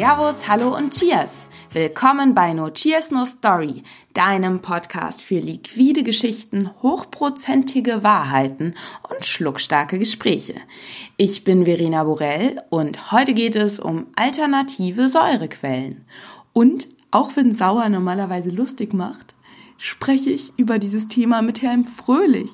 [0.00, 1.46] Servus, hallo und Cheers!
[1.74, 3.82] Willkommen bei No Cheers No Story,
[4.14, 8.76] deinem Podcast für liquide Geschichten, hochprozentige Wahrheiten
[9.10, 10.54] und schluckstarke Gespräche.
[11.18, 16.06] Ich bin Verena Borell und heute geht es um alternative Säurequellen.
[16.54, 19.34] Und auch wenn sauer normalerweise lustig macht,
[19.76, 22.52] spreche ich über dieses Thema mit Herrn Fröhlich.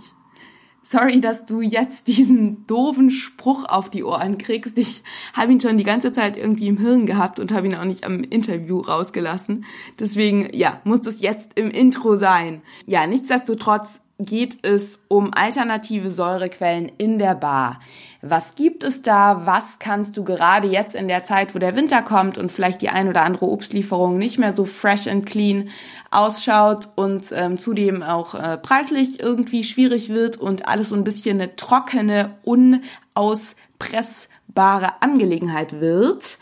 [0.89, 4.79] Sorry, dass du jetzt diesen doofen Spruch auf die Ohren kriegst.
[4.79, 7.85] Ich habe ihn schon die ganze Zeit irgendwie im Hirn gehabt und habe ihn auch
[7.85, 9.65] nicht am Interview rausgelassen.
[9.99, 12.62] Deswegen, ja, muss das jetzt im Intro sein.
[12.87, 17.80] Ja, nichtsdestotrotz geht es um alternative Säurequellen in der Bar.
[18.23, 19.42] Was gibt es da?
[19.45, 22.89] Was kannst du gerade jetzt in der Zeit, wo der Winter kommt und vielleicht die
[22.89, 25.69] ein oder andere Obstlieferung nicht mehr so fresh and clean
[26.11, 31.39] ausschaut und ähm, zudem auch äh, preislich irgendwie schwierig wird und alles so ein bisschen
[31.41, 36.39] eine trockene, unauspressbare Angelegenheit wird?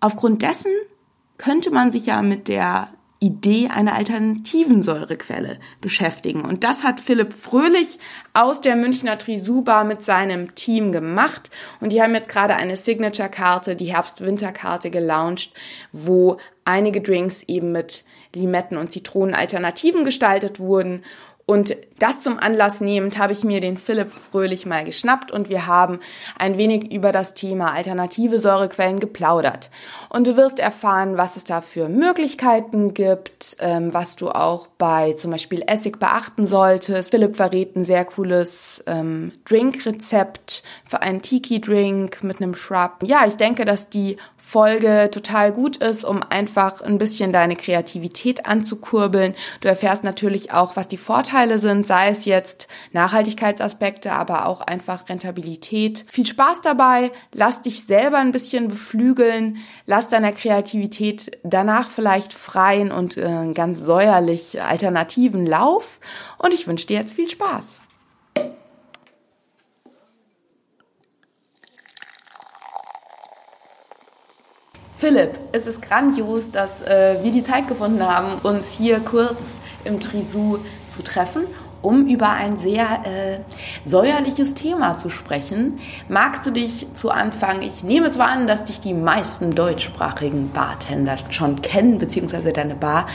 [0.00, 0.72] Aufgrund dessen
[1.36, 2.88] könnte man sich ja mit der
[3.22, 6.42] Idee einer alternativen Säurequelle beschäftigen.
[6.42, 8.00] Und das hat Philipp Fröhlich
[8.32, 11.50] aus der Münchner Trisuba mit seinem Team gemacht.
[11.80, 15.54] Und die haben jetzt gerade eine Signature-Karte, die Herbst-Winter-Karte gelauncht,
[15.92, 21.02] wo einige Drinks eben mit Limetten- und Zitronen-Alternativen gestaltet wurden.
[21.44, 25.66] Und das zum Anlass nehmend habe ich mir den Philipp Fröhlich mal geschnappt und wir
[25.66, 25.98] haben
[26.38, 29.70] ein wenig über das Thema alternative Säurequellen geplaudert.
[30.08, 35.14] Und du wirst erfahren, was es da für Möglichkeiten gibt, ähm, was du auch bei
[35.14, 37.10] zum Beispiel Essig beachten solltest.
[37.10, 43.02] Philipp verrät ein sehr cooles ähm, Drinkrezept für einen Tiki-Drink mit einem Shrub.
[43.02, 44.16] Ja, ich denke, dass die
[44.52, 49.34] Folge total gut ist, um einfach ein bisschen deine Kreativität anzukurbeln.
[49.62, 55.08] Du erfährst natürlich auch, was die Vorteile sind, sei es jetzt Nachhaltigkeitsaspekte, aber auch einfach
[55.08, 56.04] Rentabilität.
[56.10, 62.92] Viel Spaß dabei, lass dich selber ein bisschen beflügeln, lass deiner Kreativität danach vielleicht freien
[62.92, 65.98] und äh, ganz säuerlich alternativen Lauf
[66.36, 67.81] und ich wünsche dir jetzt viel Spaß.
[75.02, 79.98] Philipp, es ist grandios, dass äh, wir die Zeit gefunden haben, uns hier kurz im
[79.98, 80.58] Trisou
[80.90, 81.42] zu treffen,
[81.80, 83.38] um über ein sehr äh,
[83.84, 85.80] säuerliches Thema zu sprechen.
[86.08, 91.18] Magst du dich zu Anfang, ich nehme zwar an, dass dich die meisten deutschsprachigen Bartender
[91.30, 93.06] schon kennen, beziehungsweise deine Bar,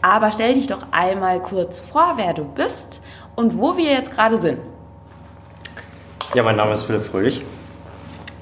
[0.00, 3.00] aber stell dich doch einmal kurz vor, wer du bist
[3.34, 4.60] und wo wir jetzt gerade sind.
[6.36, 7.42] Ja, mein Name ist Philipp Fröhlich.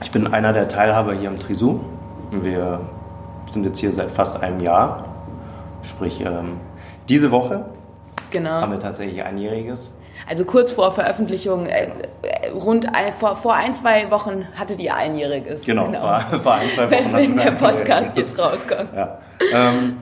[0.02, 1.80] Ich bin einer der Teilhaber hier im Trisou.
[2.30, 2.80] Wir
[3.46, 5.04] sind jetzt hier seit fast einem Jahr.
[5.82, 6.60] Sprich, ähm,
[7.08, 7.64] diese Woche
[8.30, 8.50] genau.
[8.50, 9.92] haben wir tatsächlich einjähriges.
[10.28, 11.88] Also kurz vor Veröffentlichung, äh,
[12.54, 15.64] rund ein, vor, vor ein, zwei Wochen hattet ihr einjähriges.
[15.64, 16.00] Genau, genau.
[16.00, 17.12] Vor, vor ein, zwei Wochen.
[17.12, 18.90] wenn, wenn der Podcast jetzt rauskommt.
[18.94, 19.18] Ja.
[19.52, 19.96] Ähm,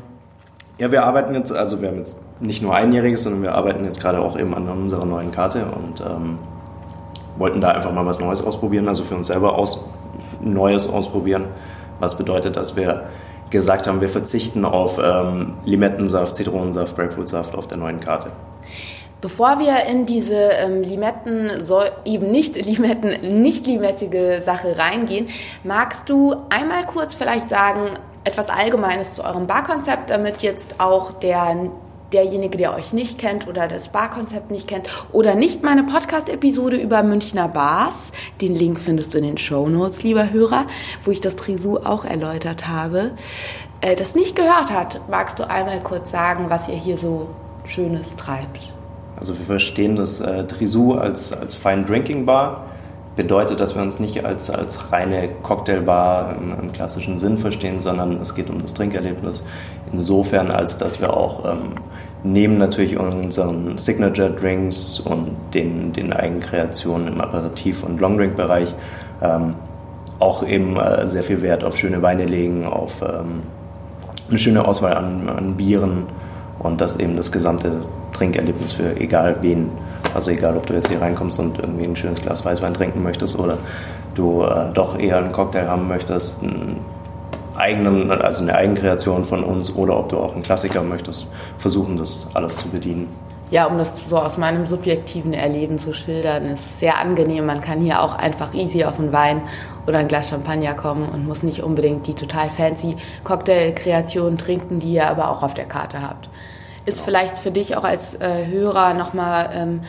[0.79, 4.01] ja, wir arbeiten jetzt, also wir haben jetzt nicht nur einjähriges, sondern wir arbeiten jetzt
[4.01, 6.39] gerade auch eben an unserer neuen Karte und ähm,
[7.37, 9.81] wollten da einfach mal was Neues ausprobieren, also für uns selber aus,
[10.41, 11.47] Neues ausprobieren.
[11.99, 13.09] Was bedeutet, dass wir
[13.51, 18.31] gesagt haben, wir verzichten auf ähm, Limettensaft, Zitronensaft, Grapefruitsaft auf der neuen Karte.
[19.21, 25.29] Bevor wir in diese ähm, Limetten, so, eben nicht Limetten, nicht limettige Sache reingehen,
[25.65, 31.57] magst du einmal kurz vielleicht sagen, etwas Allgemeines zu eurem Barkonzept, damit jetzt auch der
[32.13, 37.03] derjenige, der euch nicht kennt oder das Barkonzept nicht kennt oder nicht meine Podcast-Episode über
[37.03, 40.67] Münchner Bars, den Link findest du in den Show Notes, lieber Hörer,
[41.05, 43.13] wo ich das Trisou auch erläutert habe,
[43.81, 47.29] äh, das nicht gehört hat, magst du einmal kurz sagen, was ihr hier so
[47.65, 48.73] Schönes treibt?
[49.17, 52.65] Also wir verstehen das äh, Trisou als, als Fine Drinking Bar.
[53.19, 58.21] Bedeutet, dass wir uns nicht als, als reine Cocktailbar im, im klassischen Sinn verstehen, sondern
[58.21, 59.45] es geht um das Trinkerlebnis.
[59.93, 61.73] Insofern, als dass wir auch ähm,
[62.23, 68.73] neben natürlich unseren Signature Drinks und den, den Eigenkreationen im Aperitif- und Longdrink-Bereich
[69.21, 69.57] ähm,
[70.21, 73.43] auch eben äh, sehr viel Wert auf schöne Weine legen, auf ähm,
[74.29, 76.05] eine schöne Auswahl an, an Bieren
[76.61, 77.81] und das eben das gesamte
[78.19, 79.71] Trinkerlebnis für egal wen.
[80.15, 83.39] Also egal, ob du jetzt hier reinkommst und irgendwie ein schönes Glas Weißwein trinken möchtest
[83.39, 83.59] oder
[84.15, 86.79] du äh, doch eher einen Cocktail haben möchtest, einen
[87.57, 91.29] eigenen, also eine Eigenkreation von uns oder ob du auch einen Klassiker möchtest,
[91.59, 93.09] versuchen das alles zu bedienen.
[93.51, 97.47] Ja, um das so aus meinem subjektiven Erleben zu schildern, ist sehr angenehm.
[97.47, 99.41] Man kann hier auch einfach easy auf einen Wein
[99.87, 104.93] oder ein Glas Champagner kommen und muss nicht unbedingt die total fancy Cocktailkreation trinken, die
[104.93, 106.29] ihr aber auch auf der Karte habt.
[106.89, 109.81] Ist vielleicht für dich auch als äh, Hörer nochmal ähm,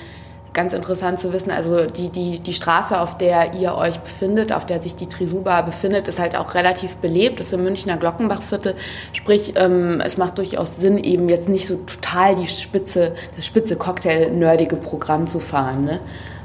[0.54, 4.66] ganz interessant zu wissen, also die, die, die Straße, auf der ihr euch befindet, auf
[4.66, 8.76] der sich die Trisuba befindet, ist halt auch relativ belebt, das ist im Münchner Glockenbachviertel.
[9.14, 13.76] Sprich, ähm, es macht durchaus Sinn, eben jetzt nicht so total die Spitze, das spitze
[13.76, 15.86] Cocktail-nerdige Programm zu fahren.
[15.86, 16.00] Ne?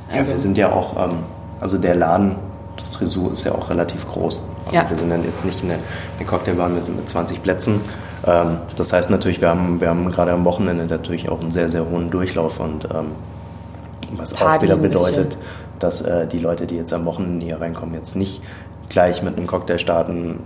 [0.09, 1.19] Also, ja, wir sind ja auch, ähm,
[1.61, 2.37] also der Laden,
[2.77, 4.43] das Trisou ist ja auch relativ groß.
[4.67, 4.89] Also ja.
[4.89, 5.79] wir sind dann jetzt nicht eine,
[6.19, 7.81] eine Cocktailbar mit, mit 20 Plätzen.
[8.27, 11.69] Ähm, das heißt natürlich, wir haben, wir haben gerade am Wochenende natürlich auch einen sehr,
[11.69, 13.13] sehr hohen Durchlauf und ähm,
[14.13, 15.37] was auch wieder bedeutet,
[15.79, 18.43] dass äh, die Leute, die jetzt am Wochenende hier reinkommen, jetzt nicht
[18.89, 20.41] gleich mit einem Cocktail starten,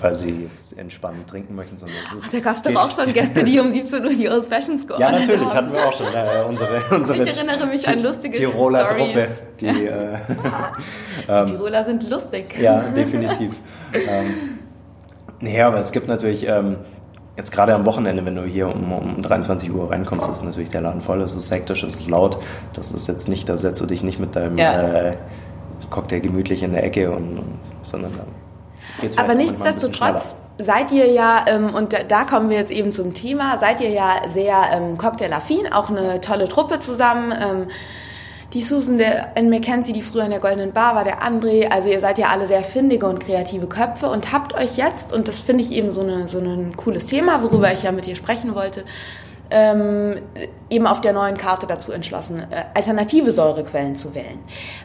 [0.00, 2.26] weil sie jetzt entspannt trinken möchten, sondern es ist.
[2.26, 4.86] Ach, da gab es doch auch schon Gäste, die um 17 Uhr die Old Fashions
[4.86, 6.06] geordnet Ja, natürlich, hatten wir auch schon.
[6.06, 9.14] Äh, unsere, unsere ich erinnere mich an lustige Tiroler Stories.
[9.14, 9.28] Truppe.
[9.60, 9.72] Die, äh,
[11.28, 12.58] die ähm, Tiroler sind lustig.
[12.60, 13.54] Ja, definitiv.
[13.92, 14.58] ähm,
[15.40, 16.48] nee, aber es gibt natürlich.
[16.48, 16.76] Ähm,
[17.36, 20.82] Jetzt gerade am Wochenende, wenn du hier um, um 23 Uhr reinkommst, ist natürlich der
[20.82, 22.38] Laden voll, es ist hektisch, es ist laut.
[22.74, 24.82] Das ist jetzt nicht, da setzt du dich nicht mit deinem ja.
[24.82, 25.16] äh,
[25.88, 28.24] Cocktail gemütlich in der Ecke, und, und sondern da
[29.00, 33.14] geht's Aber nichtsdestotrotz seid ihr ja, ähm, und da, da, kommen wir jetzt eben zum
[33.14, 37.32] Thema, seid ihr ja sehr ähm, cocktail-affin, auch eine tolle Truppe zusammen.
[37.32, 37.66] Ähm,
[38.52, 41.68] die Susan der Anne Mackenzie, die früher in der Goldenen Bar war, der André.
[41.68, 45.26] Also ihr seid ja alle sehr findige und kreative Köpfe und habt euch jetzt, und
[45.28, 48.14] das finde ich eben so, eine, so ein cooles Thema, worüber ich ja mit dir
[48.14, 48.84] sprechen wollte,
[49.52, 50.16] ähm,
[50.70, 54.38] eben auf der neuen Karte dazu entschlossen, äh, alternative Säurequellen zu wählen.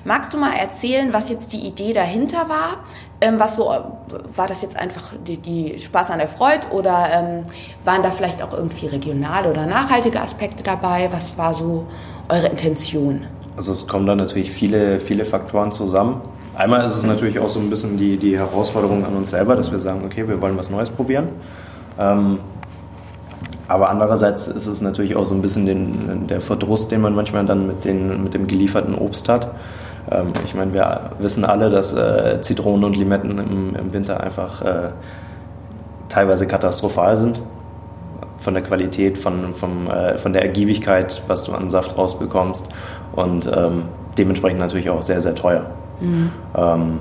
[0.03, 2.83] Magst du mal erzählen, was jetzt die Idee dahinter war?
[3.21, 7.43] Ähm, was so, war das jetzt einfach die, die Spaß an der Freude oder ähm,
[7.85, 11.09] waren da vielleicht auch irgendwie regionale oder nachhaltige Aspekte dabei?
[11.11, 11.87] Was war so
[12.29, 13.25] eure Intention?
[13.57, 16.21] Also es kommen da natürlich viele, viele Faktoren zusammen.
[16.56, 19.71] Einmal ist es natürlich auch so ein bisschen die, die Herausforderung an uns selber, dass
[19.71, 21.30] wir sagen, okay, wir wollen was Neues probieren.
[22.00, 22.38] Ähm,
[23.68, 27.45] aber andererseits ist es natürlich auch so ein bisschen den, der Verdruss, den man manchmal
[27.45, 29.51] dann mit, den, mit dem gelieferten Obst hat.
[30.12, 34.62] Ähm, ich meine, wir wissen alle, dass äh, Zitronen und Limetten im, im Winter einfach
[34.62, 34.89] äh,
[36.09, 37.42] teilweise katastrophal sind
[38.39, 42.69] von der Qualität, von, vom, äh, von der Ergiebigkeit, was du an Saft rausbekommst
[43.13, 43.83] und ähm,
[44.18, 45.68] dementsprechend natürlich auch sehr, sehr teuer.
[46.00, 46.31] Mhm.
[46.56, 47.00] Ähm,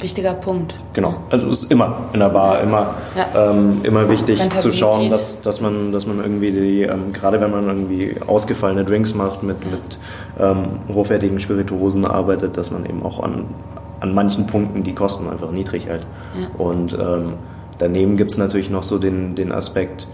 [0.00, 0.76] Wichtiger Punkt.
[0.94, 3.50] Genau, also es ist immer in der Bar immer, ja.
[3.50, 7.50] ähm, immer wichtig zu schauen, dass, dass, man, dass man irgendwie, die, ähm, gerade wenn
[7.50, 9.98] man irgendwie ausgefallene Drinks macht, mit, mit
[10.38, 13.44] ähm, hochwertigen Spirituosen arbeitet, dass man eben auch an,
[14.00, 16.06] an manchen Punkten die Kosten einfach niedrig hält.
[16.40, 16.46] Ja.
[16.56, 17.34] Und ähm,
[17.78, 20.08] daneben gibt es natürlich noch so den, den Aspekt,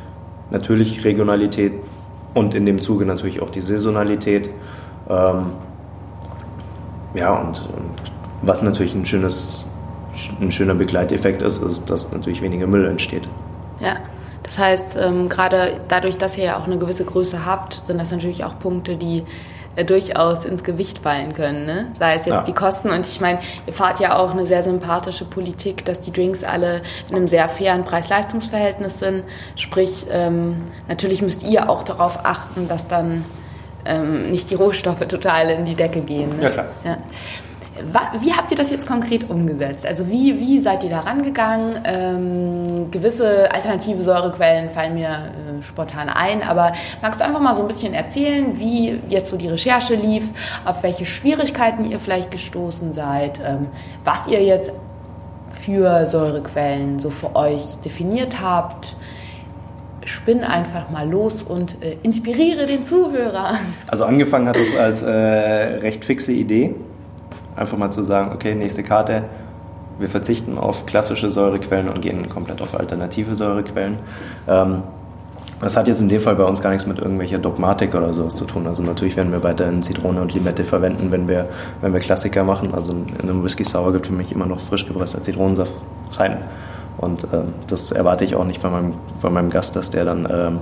[0.51, 1.75] natürlich Regionalität
[2.35, 4.51] und in dem Zuge natürlich auch die Saisonalität.
[5.09, 5.47] Ähm,
[7.15, 8.13] ja, und, und,
[8.43, 9.65] was natürlich ein, schönes,
[10.41, 13.25] ein schöner Begleiteffekt ist, ist, dass natürlich weniger Müll entsteht.
[13.81, 13.97] Ja,
[14.43, 18.11] das heißt, ähm, gerade dadurch, dass ihr ja auch eine gewisse Größe habt, sind das
[18.11, 19.25] natürlich auch Punkte, die
[19.77, 21.67] äh, durchaus ins Gewicht fallen können.
[21.67, 21.89] Ne?
[21.99, 22.43] Sei es jetzt ja.
[22.43, 22.91] die Kosten.
[22.91, 26.83] Und ich meine, ihr fahrt ja auch eine sehr sympathische Politik, dass die Drinks alle
[27.11, 29.25] in einem sehr fairen Preis-Leistungs-Verhältnis sind.
[29.55, 33.25] Sprich, ähm, natürlich müsst ihr auch darauf achten, dass dann
[33.87, 36.37] ähm, nicht die Rohstoffe total in die Decke gehen.
[36.37, 36.45] Ne?
[36.45, 36.67] Ja, klar.
[36.85, 36.99] Ja.
[38.21, 39.85] Wie habt ihr das jetzt konkret umgesetzt?
[39.85, 41.79] Also wie, wie seid ihr da rangegangen?
[41.85, 46.73] Ähm, gewisse alternative Säurequellen fallen mir äh, spontan ein, aber
[47.03, 50.25] magst du einfach mal so ein bisschen erzählen, wie jetzt so die Recherche lief,
[50.65, 53.67] auf welche Schwierigkeiten ihr vielleicht gestoßen seid, ähm,
[54.05, 54.73] was ihr jetzt
[55.51, 58.97] für Säurequellen so für euch definiert habt?
[60.07, 63.55] Spinn einfach mal los und äh, inspiriere den Zuhörer.
[63.87, 66.75] Also angefangen hat es als äh, recht fixe Idee.
[67.55, 69.25] Einfach mal zu sagen, okay, nächste Karte,
[69.99, 73.99] wir verzichten auf klassische Säurequellen und gehen komplett auf alternative Säurequellen.
[74.47, 74.83] Ähm,
[75.61, 78.37] das hat jetzt in dem Fall bei uns gar nichts mit irgendwelcher Dogmatik oder sowas
[78.37, 78.67] zu tun.
[78.67, 81.49] Also natürlich werden wir weiterhin Zitrone und Limette verwenden, wenn wir,
[81.81, 82.75] wenn wir Klassiker machen.
[82.75, 85.73] Also in einem Whisky Sour gibt für mich immer noch frisch gepresster Zitronensaft
[86.13, 86.39] rein.
[86.99, 90.27] Und ähm, das erwarte ich auch nicht von meinem, von meinem Gast, dass der dann,
[90.31, 90.61] ähm,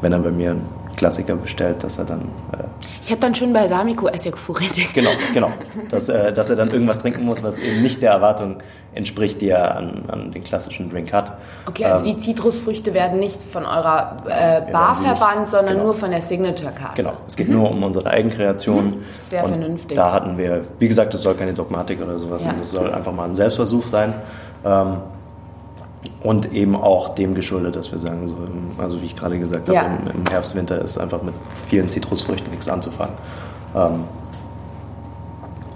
[0.00, 0.66] wenn er bei mir einen
[0.96, 2.22] Klassiker bestellt, dass er dann.
[2.52, 2.64] Äh,
[3.02, 4.88] ich habe dann schön Balsamico Essig vorrätig.
[4.94, 5.50] Genau, genau.
[5.90, 8.56] Dass, äh, dass er dann irgendwas trinken muss, was eben nicht der Erwartung
[8.94, 11.36] entspricht, die er an, an den klassischen Drink hat.
[11.66, 15.84] Okay, also ähm, die Zitrusfrüchte werden nicht von eurer äh, Bar verbannt, sondern genau.
[15.84, 16.96] nur von der Signature Card.
[16.96, 17.56] Genau, es geht mhm.
[17.56, 18.86] nur um unsere Eigenkreation.
[18.86, 19.04] Mhm.
[19.28, 19.96] Sehr und vernünftig.
[19.96, 22.50] Da hatten wir, wie gesagt, das soll keine Dogmatik oder sowas ja.
[22.50, 24.14] sein, das soll einfach mal ein Selbstversuch sein.
[24.64, 24.96] Ähm,
[26.22, 29.68] und eben auch dem geschuldet, dass wir sagen, so im, also wie ich gerade gesagt
[29.68, 29.82] ja.
[29.82, 31.34] habe, im, im, Herbst, Winter ist einfach mit
[31.66, 33.14] vielen Zitrusfrüchten nichts anzufangen.
[33.74, 34.04] Ähm,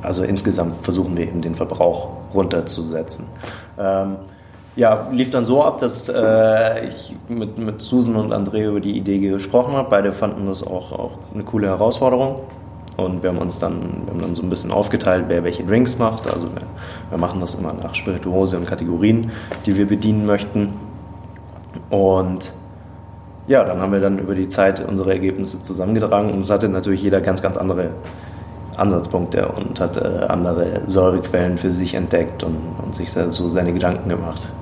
[0.03, 3.27] also insgesamt versuchen wir eben den Verbrauch runterzusetzen.
[3.79, 4.17] Ähm,
[4.77, 8.97] ja, lief dann so ab, dass äh, ich mit, mit Susan und André über die
[8.97, 9.91] Idee gesprochen habe.
[9.91, 12.41] Beide fanden das auch, auch eine coole Herausforderung
[13.05, 15.99] und wir haben uns dann, wir haben dann so ein bisschen aufgeteilt, wer welche Drinks
[15.99, 16.27] macht.
[16.27, 16.63] Also wir,
[17.11, 19.31] wir machen das immer nach Spirituose und Kategorien,
[19.67, 20.75] die wir bedienen möchten.
[21.89, 22.53] Und
[23.47, 27.03] ja, dann haben wir dann über die Zeit unsere Ergebnisse zusammengetragen und es hatte natürlich
[27.03, 27.91] jeder ganz, ganz andere
[28.77, 34.09] Ansatzpunkte und hat äh, andere Säurequellen für sich entdeckt und, und sich so seine Gedanken
[34.09, 34.53] gemacht.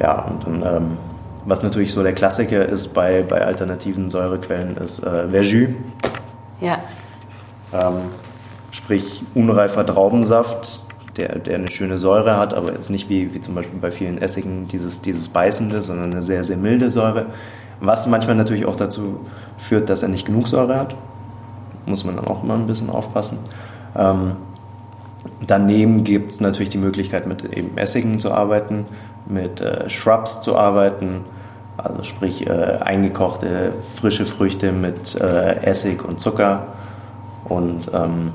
[0.00, 0.98] Ja, und dann, ähm,
[1.44, 5.70] was natürlich so der Klassiker ist bei, bei alternativen Säurequellen, ist äh, Verjus.
[6.60, 6.78] Ja.
[7.72, 8.10] Ähm,
[8.70, 10.80] sprich unreifer Traubensaft,
[11.16, 14.18] der, der eine schöne Säure hat, aber jetzt nicht wie, wie zum Beispiel bei vielen
[14.18, 17.26] Essigen dieses, dieses beißende, sondern eine sehr, sehr milde Säure.
[17.80, 19.20] Was manchmal natürlich auch dazu
[19.58, 20.96] führt, dass er nicht genug Säure hat.
[21.84, 23.38] Muss man dann auch immer ein bisschen aufpassen.
[23.96, 24.36] Ähm,
[25.46, 28.86] daneben gibt es natürlich die Möglichkeit, mit eben Essigen zu arbeiten,
[29.26, 31.24] mit äh, Shrubs zu arbeiten,
[31.76, 36.68] also sprich äh, eingekochte frische Früchte mit äh, Essig und Zucker.
[37.44, 38.32] Und ähm,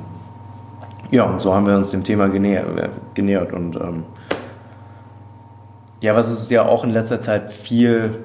[1.12, 2.92] ja, und so haben wir uns dem Thema genähert.
[3.14, 3.54] genähert.
[3.54, 4.04] Und ähm,
[6.02, 8.24] ja, was es ja auch in letzter Zeit viel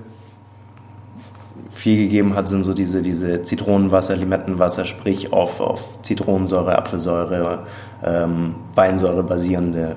[1.71, 7.61] viel gegeben hat, sind so diese, diese Zitronenwasser, Limettenwasser, sprich auf, auf Zitronensäure, Apfelsäure,
[8.05, 9.97] ähm, Weinsäure basierende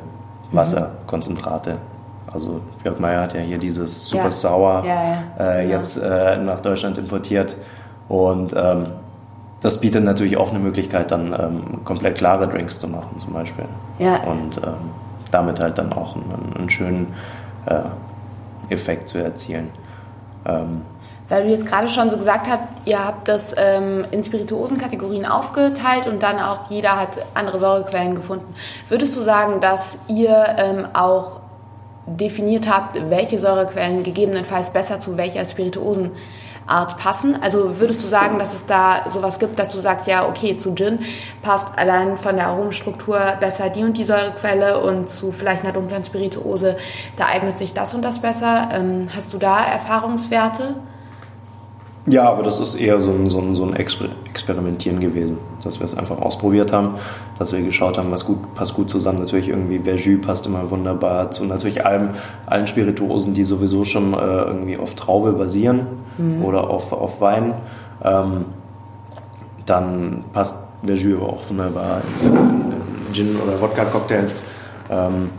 [0.52, 1.78] Wasserkonzentrate.
[2.32, 4.32] Also Jörg Meyer hat ja hier dieses super Ja.
[4.32, 4.94] sauer Ja,
[5.38, 5.78] ja, äh, genau.
[5.78, 7.56] jetzt äh, nach Deutschland importiert.
[8.08, 8.86] Und ähm,
[9.62, 13.66] das bietet natürlich auch eine Möglichkeit, dann ähm, komplett klare Drinks zu machen zum Beispiel.
[14.00, 14.18] Ja.
[14.24, 14.92] Und ähm,
[15.32, 17.14] damit halt dann auch einen, einen schönen
[17.66, 17.82] äh,
[18.70, 19.70] Effekt zu erzielen.
[20.46, 20.82] Ähm,
[21.30, 26.08] Weil du jetzt gerade schon so gesagt hast, ihr habt das ähm, in Spirituosenkategorien aufgeteilt
[26.08, 28.54] und dann auch jeder hat andere Säurequellen gefunden.
[28.90, 31.40] Würdest du sagen, dass ihr ähm, auch
[32.06, 35.44] definiert habt, welche Säurequellen gegebenenfalls besser zu welcher
[36.66, 37.42] Spirituosenart passen?
[37.42, 40.74] Also würdest du sagen, dass es da sowas gibt, dass du sagst, ja, okay, zu
[40.76, 41.00] Gin
[41.42, 46.04] passt allein von der Aromenstruktur besser die und die Säurequelle und zu vielleicht einer dunklen
[46.04, 46.78] Spirituose,
[47.18, 48.70] da eignet sich das und das besser.
[48.72, 50.76] Ähm, hast du da Erfahrungswerte?
[52.08, 55.80] Ja, aber das ist eher so ein, so ein, so ein Exper Experimentieren gewesen, dass
[55.80, 56.96] wir es einfach ausprobiert haben,
[57.40, 59.20] dass wir geschaut haben, was gut, passt gut zusammen.
[59.20, 62.10] Natürlich irgendwie Verjus passt immer wunderbar zu natürlich allem,
[62.46, 65.88] allen Spirituosen, die sowieso schon äh, irgendwie auf Traube basieren
[66.44, 67.54] oder auf, auf Wein.
[68.04, 68.46] Ähm,
[69.66, 74.36] dann passt Verjus aber auch wunderbar in, in Gin- oder Wodka-Cocktails.
[74.92, 75.30] Ähm,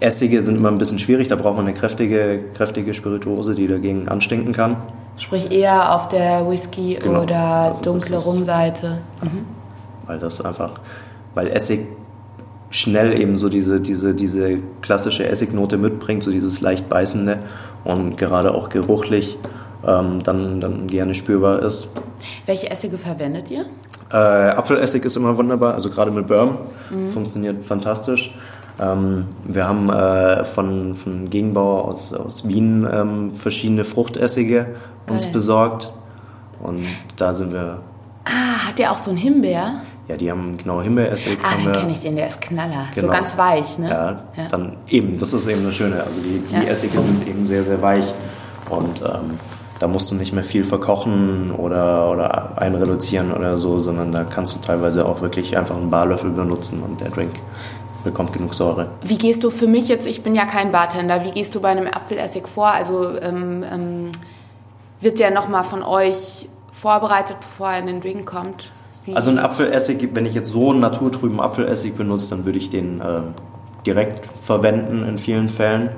[0.00, 4.08] Essige sind immer ein bisschen schwierig, da braucht man eine kräftige, kräftige Spirituose, die dagegen
[4.08, 4.76] anstinken kann.
[5.20, 7.22] Sprich eher auf der Whisky- Genau.
[7.22, 8.98] oder Also dunkle Rumseite.
[10.06, 10.72] weil das einfach,
[11.34, 11.86] weil Essig
[12.70, 17.38] schnell eben so diese, diese, diese klassische Essignote mitbringt, so dieses leicht beißende
[17.84, 19.38] und gerade auch geruchlich
[19.86, 21.88] ähm, dann, dann gerne spürbar ist.
[22.46, 23.66] Welche Essige verwendet ihr?
[24.12, 26.58] Äh, Apfelessig ist immer wunderbar, also gerade mit Bourbon
[27.12, 28.34] funktioniert fantastisch.
[28.80, 34.74] Ähm, wir haben äh, von, von Gegenbauer aus, aus Wien ähm, verschiedene Fruchtessige
[35.08, 35.32] uns Geil.
[35.34, 35.92] besorgt
[36.62, 36.84] und
[37.16, 37.78] da sind wir,
[38.24, 39.80] Ah, hat der auch so einen Himbeer?
[40.08, 41.38] ja, die haben genau Himbeeressig.
[41.42, 42.86] Ah, den kenne ich den, der ist Knaller.
[42.94, 43.06] Genau.
[43.06, 43.88] So ganz weich, ne?
[43.90, 44.48] Ja, Ja.
[44.50, 46.02] dann eben, das ist eben das Schöne.
[46.02, 46.62] Also die, die Ja.
[46.62, 48.12] Essige sind eben sehr, sehr weich
[48.70, 49.38] und ähm,
[49.78, 54.54] da musst du nicht mehr viel verkochen oder, oder einreduzieren oder so, sondern da kannst
[54.54, 57.32] du teilweise auch wirklich einfach einen Barlöffel benutzen und der Drink
[58.04, 58.88] bekommt genug Säure.
[59.02, 61.68] Wie gehst du für mich jetzt, ich bin ja kein Bartender, wie gehst du bei
[61.68, 62.68] einem Apfelessig vor?
[62.68, 64.12] Also ähm, ähm,
[65.00, 68.70] wird der nochmal von euch vorbereitet, bevor er in den Drink kommt?
[69.04, 69.14] Wie?
[69.16, 73.00] Also ein Apfelessig, wenn ich jetzt so einen naturtrüben Apfelessig benutze, dann würde ich den
[73.04, 73.34] ähm,
[73.86, 75.90] direkt verwenden in vielen Fällen.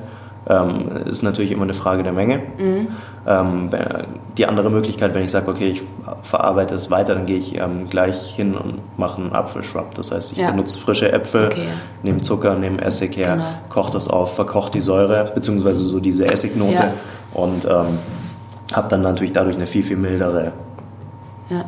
[0.49, 2.43] Ähm, ist natürlich immer eine Frage der Menge.
[2.59, 2.89] Wenn-
[3.25, 5.83] die andere Möglichkeit, wenn ich sage, okay, ich
[6.25, 9.95] verarbeite es weiter, dann gehe ich ähm, gleich hin und mache einen Apfelschrub.
[9.95, 10.51] Das heißt, ich Ja.
[10.51, 11.69] benutze frische Äpfel, Okay.
[12.03, 13.45] nehme Zucker, nehme Essig her, Genau.
[13.69, 16.93] koche das auf, verkoche die Säure, beziehungsweise so diese Essignote Ja.
[17.35, 17.99] und ähm,
[18.75, 20.53] habe dann natürlich dadurch eine viel, viel mildere
[21.49, 21.65] Ja.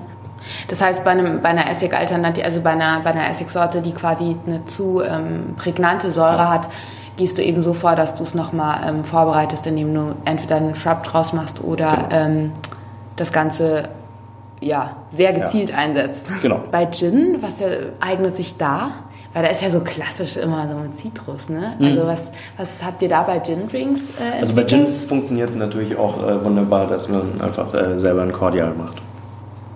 [0.68, 4.36] Das heißt, bei, einem, bei einer Essigalternative, also bei einer, bei einer Essigsorte, die quasi
[4.46, 6.68] eine zu ähm, prägnante Säure hat,
[7.16, 10.74] gehst du eben so vor, dass du es nochmal ähm, vorbereitest, indem du entweder einen
[10.74, 12.08] Shrub draus machst oder Genau.
[12.10, 12.52] ähm,
[13.16, 13.88] das Ganze
[14.60, 16.26] ja, sehr gezielt einsetzt.
[16.42, 16.62] Genau.
[16.70, 17.66] Bei Gin, was ja,
[18.00, 18.90] eignet sich da?
[19.32, 21.74] Weil da ist ja so klassisch immer so mit Zitrus, ne?
[21.78, 21.86] Mhm.
[21.86, 22.20] Also was,
[22.56, 26.86] was habt ihr da bei Gin-Drinks äh, Also bei Gin funktioniert natürlich auch äh, wunderbar,
[26.86, 29.02] dass man einfach äh, selber ein Cordial macht.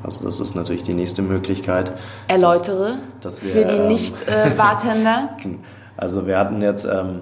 [0.05, 1.91] Also das ist natürlich die nächste Möglichkeit.
[2.29, 5.31] Erläutere dass wir, für die ähm, Nicht-Bartender.
[5.99, 7.21] Also wir hatten jetzt ähm,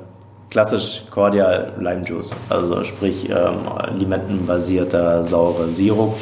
[0.50, 6.14] klassisch Cordial Lime Juice, also sprich ähm, limettenbasierter saurer Sirup.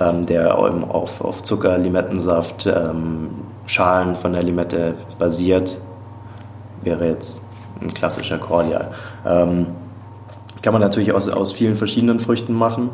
[0.00, 3.30] ähm, der auf, auf Zucker, Limettensaft, ähm,
[3.66, 5.78] Schalen von der Limette basiert.
[6.82, 7.44] Wäre jetzt
[7.80, 8.88] ein klassischer Cordial.
[9.26, 9.66] Ähm,
[10.62, 12.90] kann man natürlich aus, aus vielen verschiedenen Früchten machen,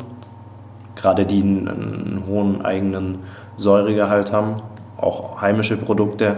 [0.95, 3.19] gerade die einen, einen hohen eigenen
[3.55, 4.61] Säuregehalt haben,
[4.97, 6.37] auch heimische Produkte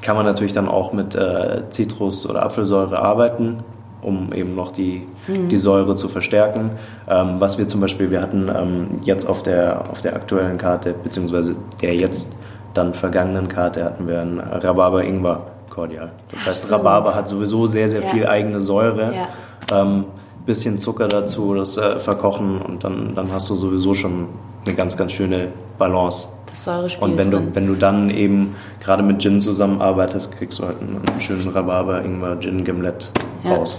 [0.00, 3.64] kann man natürlich dann auch mit äh, Zitrus- oder Apfelsäure arbeiten,
[4.02, 5.48] um eben noch die, mhm.
[5.48, 6.70] die Säure zu verstärken.
[7.08, 10.94] Ähm, was wir zum Beispiel, wir hatten ähm, jetzt auf der, auf der aktuellen Karte,
[11.02, 12.32] beziehungsweise der jetzt
[12.74, 16.12] dann vergangenen Karte, hatten wir ein Rhabarber-Ingwer-Kordial.
[16.30, 18.08] Das heißt, Ach, Rhabarber hat sowieso sehr, sehr ja.
[18.08, 19.12] viel eigene Säure.
[19.14, 19.82] Ja.
[19.82, 20.04] Ähm,
[20.46, 24.28] bisschen Zucker dazu, das äh, verkochen und dann, dann hast du sowieso schon
[24.64, 26.28] eine ganz, ganz schöne Balance.
[26.64, 30.80] Säurespiel Und wenn du, wenn du dann eben gerade mit Gin zusammenarbeitest, kriegst du halt
[30.80, 33.10] einen, einen schönen Rhabarber, Ingwer, Gin, Gimlet
[33.44, 33.54] ja.
[33.54, 33.78] raus.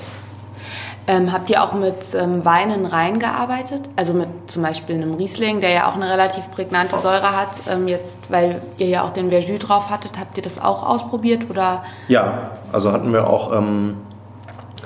[1.10, 3.90] Ähm, habt ihr auch mit ähm, Weinen reingearbeitet?
[3.96, 7.50] Also mit zum Beispiel einem Riesling, der ja auch eine relativ prägnante Säure hat.
[7.68, 11.50] Ähm, jetzt, weil ihr ja auch den Verjus drauf hattet, habt ihr das auch ausprobiert
[11.50, 11.84] oder?
[12.10, 13.96] Ja, also hatten wir auch, ähm,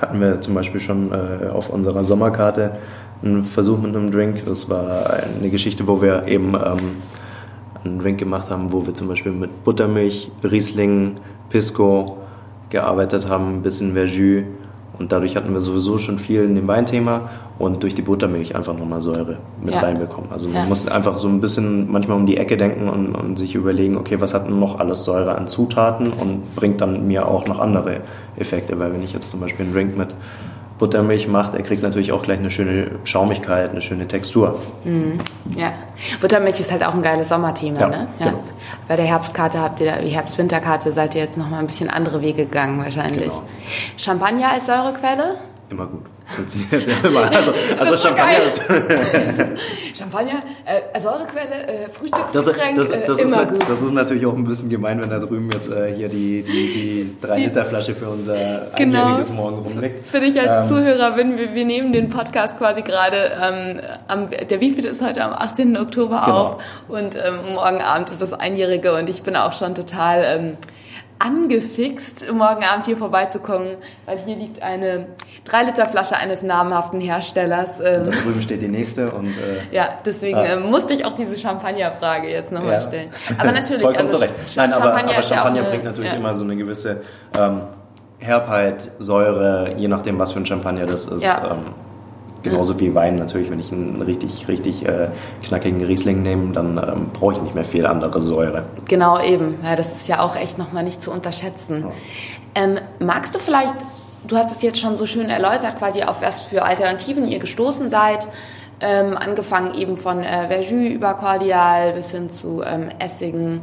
[0.00, 2.78] hatten wir zum Beispiel schon äh, auf unserer Sommerkarte
[3.22, 4.46] einen Versuch mit einem Drink.
[4.46, 7.02] Das war eine Geschichte, wo wir eben ähm,
[7.84, 11.16] einen Drink gemacht haben, wo wir zum Beispiel mit Buttermilch, Riesling,
[11.50, 12.18] Pisco
[12.70, 14.44] gearbeitet haben, ein bisschen Verjus.
[14.98, 18.76] Und dadurch hatten wir sowieso schon viel in dem Weinthema und durch die Buttermilch einfach
[18.76, 19.80] nochmal Säure mit ja.
[19.80, 20.30] reinbekommen.
[20.32, 20.68] Also man ja.
[20.68, 24.20] muss einfach so ein bisschen manchmal um die Ecke denken und, und, sich überlegen, okay,
[24.20, 28.00] was hat noch alles Säure an Zutaten und bringt dann mir auch noch andere
[28.36, 28.78] Effekte.
[28.78, 30.14] Weil wenn ich jetzt zum Beispiel einen Drink mit
[30.78, 34.60] Buttermilch macht, er kriegt natürlich auch gleich eine schöne Schaumigkeit, eine schöne Textur.
[34.84, 35.18] Mhm.
[35.56, 35.72] Ja,
[36.20, 38.08] Buttermilch ist halt auch ein geiles Sommerthema, ja, ne?
[38.18, 38.26] Ja.
[38.26, 38.42] Genau.
[38.88, 42.44] Bei der Herbstkarte habt ihr, die Herbst-Winterkarte seid ihr jetzt nochmal ein bisschen andere Wege
[42.44, 43.30] gegangen wahrscheinlich.
[43.30, 43.42] Genau.
[43.96, 45.36] Champagner als Säurequelle?
[45.70, 46.02] Immer gut.
[46.36, 48.62] Also, also Champagner ist.
[49.94, 53.68] Champagner, äh, Säurequelle, äh, Frühstücksgetränk, das, das, das äh, immer ist, gut.
[53.68, 57.14] Das ist natürlich auch ein bisschen gemein, wenn da drüben jetzt äh, hier die, die,
[57.20, 58.34] die 3-Liter-Flasche für unser
[58.76, 59.02] genau.
[59.02, 60.08] einjähriges Morgen rumliegt.
[60.08, 64.30] Für dich als ähm, Zuhörer bin, wir, wir nehmen den Podcast quasi gerade ähm, am,
[64.30, 65.76] der wievielte ist heute am 18.
[65.76, 66.38] Oktober genau.
[66.38, 70.56] auf und ähm, morgen Abend ist das Einjährige und ich bin auch schon total ähm,
[71.18, 75.06] angefixt, morgen Abend hier vorbeizukommen, weil hier liegt eine
[75.46, 77.80] 3-Liter-Flasche eines namhaften Herstellers.
[77.80, 79.28] Ähm, da drüben steht die nächste und...
[79.28, 80.44] Äh, ja, deswegen ah.
[80.44, 82.80] äh, musste ich auch diese Champagner-Frage jetzt nochmal ja.
[82.80, 83.10] stellen.
[83.38, 83.82] Aber natürlich...
[83.82, 84.34] Vollkommen also, zurecht.
[84.56, 86.18] Nein, Champagner aber, aber Champagner eine, bringt natürlich ja.
[86.18, 87.02] immer so eine gewisse
[87.38, 87.62] ähm,
[88.18, 91.24] Herbheit, Säure, je nachdem, was für ein Champagner das ist.
[91.24, 91.52] Ja.
[91.52, 91.74] Ähm,
[92.44, 95.08] Genauso wie Wein natürlich, wenn ich einen richtig, richtig äh,
[95.42, 98.66] knackigen Riesling nehme, dann ähm, brauche ich nicht mehr viel andere Säure.
[98.86, 99.56] Genau, eben.
[99.64, 101.86] Ja, das ist ja auch echt nochmal nicht zu unterschätzen.
[101.86, 102.62] Ja.
[102.62, 103.74] Ähm, magst du vielleicht,
[104.28, 107.88] du hast es jetzt schon so schön erläutert, quasi auf was für Alternativen ihr gestoßen
[107.88, 108.28] seid,
[108.80, 113.62] ähm, angefangen eben von äh, Verjus über Cordial bis hin zu ähm, Essigen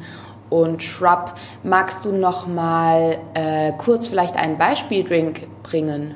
[0.49, 1.35] und Shrub.
[1.63, 6.15] Magst du noch mal äh, kurz vielleicht einen Beispieldrink bringen?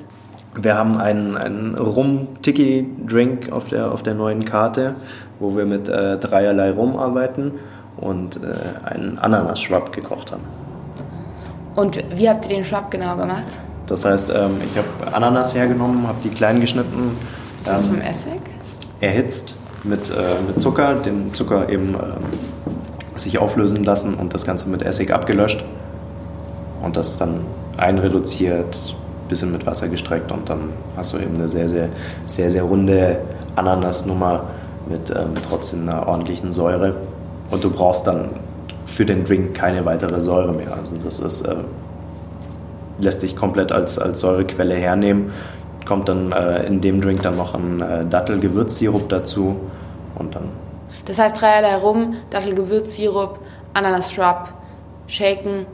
[0.55, 4.95] Wir haben einen, einen Rum-Tiki-Drink auf der, auf der neuen Karte,
[5.39, 7.53] wo wir mit äh, dreierlei Rum arbeiten
[7.97, 10.43] und äh, einen Ananas-Schwab gekocht haben.
[11.75, 13.47] Und wie habt ihr den Schwab genau gemacht?
[13.87, 17.17] Das heißt, ähm, ich habe Ananas hergenommen, habe die klein geschnitten.
[17.65, 18.41] Was ähm, vom Essig?
[19.01, 20.13] Erhitzt mit, äh,
[20.47, 25.63] mit Zucker, den Zucker eben äh, sich auflösen lassen und das Ganze mit Essig abgelöscht
[26.81, 27.41] und das dann
[27.77, 28.95] einreduziert,
[29.27, 31.89] bisschen mit Wasser gestreckt und dann hast du eben eine sehr, sehr,
[32.25, 33.17] sehr, sehr runde
[33.55, 34.43] Ananasnummer
[34.87, 36.95] mit, äh, mit trotzdem einer ordentlichen Säure.
[37.49, 38.29] Und du brauchst dann
[38.85, 40.73] für den Drink keine weitere Säure mehr.
[40.73, 41.55] Also das ist, äh,
[42.99, 45.31] lässt sich komplett als, als Säurequelle hernehmen.
[45.85, 49.57] Kommt dann äh, in dem Drink dann noch ein äh, Dattel-Gewürzsirup dazu
[50.17, 50.49] und dann.
[51.05, 53.39] Das heißt dreierlei Rum, Dattel-Gewürzsirup,
[53.73, 54.49] Ananas-Shrub,
[55.07, 55.65] shaken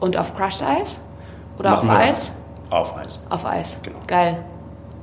[0.00, 0.98] und auf Crushed Eis?
[1.58, 2.32] Oder Machen auf Eis?
[2.70, 3.20] Auf Eis.
[3.28, 3.76] Auf Eis.
[3.82, 3.98] Genau.
[4.06, 4.44] Geil.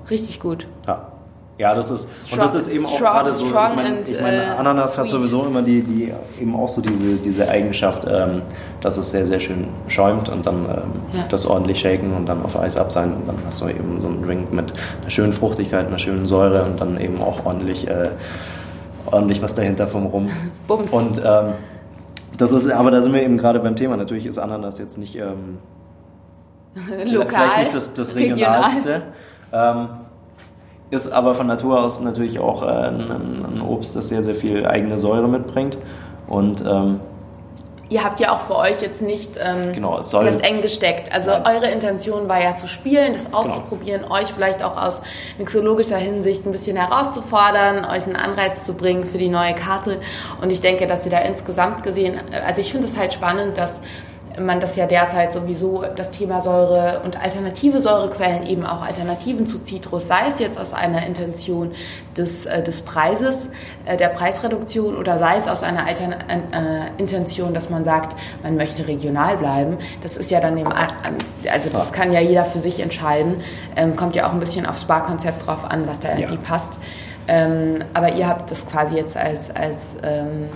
[0.09, 0.67] Richtig gut.
[0.87, 1.11] Ja.
[1.59, 3.45] Ja, das ist strong, und das ist eben auch gerade so.
[3.45, 5.05] Ich meine, ich mein, uh, Ananas sweet.
[5.05, 8.43] hat sowieso immer die, die eben auch so diese, diese Eigenschaft, ähm,
[8.81, 10.81] dass es sehr, sehr schön schäumt und dann ähm,
[11.13, 11.25] ja.
[11.31, 14.07] das ordentlich shaken und dann auf Eis ab sein und dann hast du eben so
[14.07, 18.09] einen Drink mit einer schönen Fruchtigkeit, einer schönen Säure und dann eben auch ordentlich, äh,
[19.07, 20.29] ordentlich was dahinter vom Rum.
[20.67, 20.91] Bums.
[20.93, 21.53] Und ähm,
[22.37, 23.97] das ist, aber da sind wir eben gerade beim Thema.
[23.97, 25.57] Natürlich ist Ananas jetzt nicht ähm,
[27.05, 29.03] Lokal, vielleicht nicht das, das Regionalste.
[29.51, 29.89] Ähm,
[30.89, 34.65] ist aber von Natur aus natürlich auch äh, ein, ein, Obst, das sehr, sehr viel
[34.65, 35.77] eigene Säure mitbringt.
[36.27, 37.01] Und ähm,
[37.89, 41.11] ihr habt ja auch für euch jetzt nicht ähm, genau, es soll, das eng gesteckt.
[41.13, 41.43] Also Nein.
[41.45, 44.15] eure Intention war ja zu spielen, das auszuprobieren, genau.
[44.15, 45.01] euch vielleicht auch aus
[45.37, 49.99] mixologischer Hinsicht ein bisschen herauszufordern, euch einen Anreiz zu bringen für die neue Karte.
[50.41, 53.81] Und ich denke, dass ihr da insgesamt gesehen, also ich finde es halt spannend, dass
[54.39, 59.59] man das ja derzeit sowieso das Thema Säure und alternative Säurequellen eben auch Alternativen zu
[59.59, 61.71] Zitrus, sei es jetzt aus einer Intention
[62.15, 63.49] des, äh, des Preises,
[63.85, 68.55] äh, der Preisreduktion oder sei es aus einer Altern äh, Intention, dass man sagt, man
[68.55, 69.77] möchte regional bleiben.
[70.01, 73.41] Das ist ja dann eben, also das kann ja jeder für sich entscheiden.
[73.75, 76.41] Ähm, kommt ja auch ein bisschen aufs Sparkonzept drauf an, was da irgendwie ja.
[76.41, 76.73] passt.
[77.27, 80.49] Ähm, aber ihr habt das quasi jetzt als, als ähm,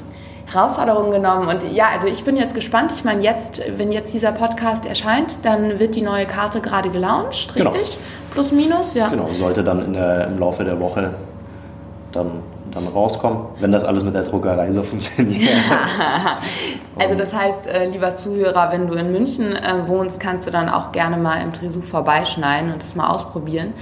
[0.53, 1.47] Herausforderung genommen.
[1.47, 2.91] Und ja, also ich bin jetzt gespannt.
[2.93, 7.55] Ich meine, jetzt, wenn jetzt dieser Podcast erscheint, dann wird die neue Karte gerade gelauncht,
[7.55, 7.63] richtig?
[7.63, 8.31] Genau.
[8.31, 9.09] Plus, minus, ja.
[9.09, 11.13] Genau, sollte dann der, im Laufe der Woche
[12.11, 15.51] dann, dann rauskommen, wenn das alles mit der Druckerei so funktioniert.
[16.99, 20.69] also das heißt, äh, lieber Zuhörer, wenn du in München äh, wohnst, kannst du dann
[20.69, 23.73] auch gerne mal im Tresou vorbeischneiden und das mal ausprobieren.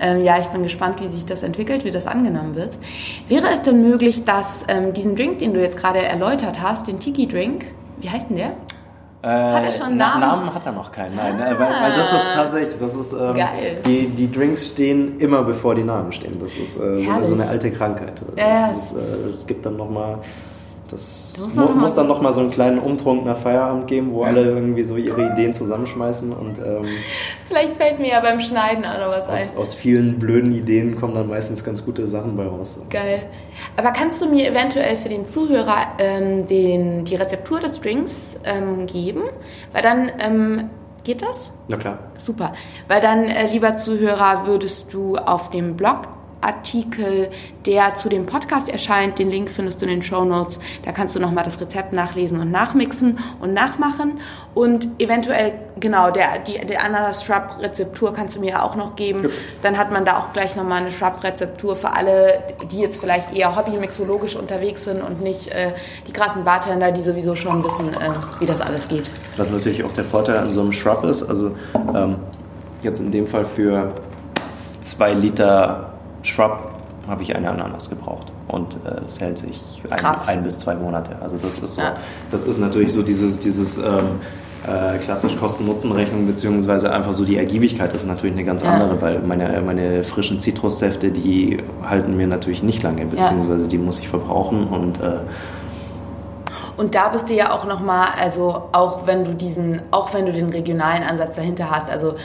[0.00, 2.76] Ähm, ja, ich bin gespannt, wie sich das entwickelt, wie das angenommen wird.
[3.28, 6.98] Wäre es denn möglich, dass ähm, diesen Drink, den du jetzt gerade erläutert hast, den
[7.00, 7.66] Tiki-Drink,
[7.98, 8.52] wie heißt denn der?
[9.22, 10.20] Äh, hat er schon einen Namen?
[10.20, 11.40] Namen hat er noch keinen, nein.
[11.40, 11.58] Ah.
[11.58, 13.36] Weil, weil, das ist tatsächlich, das ist, ähm.
[13.86, 16.38] Die, die Drinks stehen immer bevor die Namen stehen.
[16.38, 18.20] Das ist äh, so, so, eine alte Krankheit.
[18.36, 20.18] Ja, ist, äh, es gibt dann nochmal
[20.90, 24.42] das muss, mu muss dann nochmal so einen kleinen Umtrunk nach Feierabend geben, wo alle
[24.42, 26.86] irgendwie so ihre Ideen zusammenschmeißen und ähm,
[27.48, 29.62] vielleicht fällt mir ja beim Schneiden auch noch was aus, ein.
[29.62, 32.78] Aus vielen blöden Ideen kommen dann meistens ganz gute Sachen bei raus.
[32.90, 33.22] Geil.
[33.76, 38.86] Aber kannst du mir eventuell für den Zuhörer ähm, den, die Rezeptur des Drinks ähm,
[38.86, 39.22] geben?
[39.72, 40.70] Weil dann ähm,
[41.04, 41.52] Geht das?
[41.68, 41.98] Na klar.
[42.18, 42.54] Super.
[42.88, 46.08] Weil dann, äh, lieber Zuhörer, würdest du auf dem Blog
[46.44, 47.30] Artikel,
[47.66, 49.18] der zu dem Podcast erscheint.
[49.18, 50.58] Den Link findest du in den Show Notes.
[50.84, 54.20] Da kannst du nochmal das Rezept nachlesen und nachmixen und nachmachen.
[54.54, 59.24] Und eventuell, genau, der, die, der Ananas-Shrub-Rezeptur kannst du mir auch noch geben.
[59.24, 59.30] Ja.
[59.62, 63.56] Dann hat man da auch gleich nochmal eine Shrub-Rezeptur für alle, die jetzt vielleicht eher
[63.56, 65.72] hobbymixologisch unterwegs sind und nicht äh,
[66.06, 69.10] die krassen Bartender, die sowieso schon wissen, äh, wie das alles geht.
[69.36, 71.56] Was natürlich auch der Vorteil an so einem Shrub ist, also
[71.94, 72.16] ähm,
[72.82, 73.92] jetzt in dem Fall für
[74.80, 75.93] zwei Liter
[76.24, 76.70] Shrub
[77.06, 81.16] habe ich eine Ananas gebraucht und äh, es hält sich ein, ein, bis zwei Monate.
[81.20, 81.94] Also das ist so, ja.
[82.30, 84.20] das ist natürlich so dieses, dieses ähm,
[84.66, 88.70] äh, klassisch Kosten-Nutzen-Rechnung beziehungsweise einfach so die Ergiebigkeit ist natürlich eine ganz ja.
[88.70, 93.68] andere, weil meine, meine frischen Zitrussäfte, die halten mir natürlich nicht lange, beziehungsweise ja.
[93.68, 95.18] die muss ich verbrauchen und äh,
[96.76, 100.32] und da bist du ja auch nochmal, also auch wenn du diesen, auch wenn du
[100.32, 102.16] den regionalen Ansatz dahinter hast, also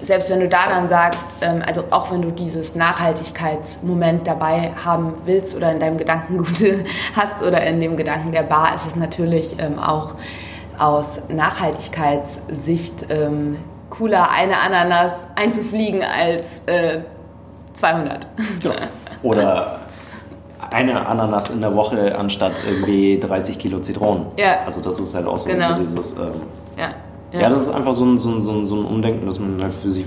[0.00, 5.14] selbst wenn du da dann sagst, ähm, also auch wenn du dieses Nachhaltigkeitsmoment dabei haben
[5.24, 6.64] willst oder in deinem Gedankengut
[7.16, 10.14] hast oder in dem Gedanken der Bar, ist es natürlich ähm, auch
[10.78, 13.58] aus Nachhaltigkeitssicht ähm,
[13.90, 17.00] cooler, eine Ananas einzufliegen als äh,
[17.72, 18.26] 200.
[18.62, 18.74] Genau.
[19.22, 19.80] Oder
[20.70, 24.26] eine Ananas in der Woche anstatt irgendwie 30 Kilo Zitronen.
[24.36, 24.60] Ja.
[24.64, 25.74] Also das ist halt auch so, genau.
[25.78, 26.12] dieses...
[26.12, 26.42] Ähm,
[27.32, 27.48] ja ja.
[27.48, 29.74] das ist einfach so ein, so, ein, so, ein, so ein Umdenken, dass man halt
[29.74, 30.06] für sich